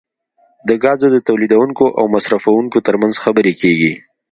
[0.67, 3.93] د ګازو د تولیدونکو او مصرفونکو ترمنځ خبرې کیږي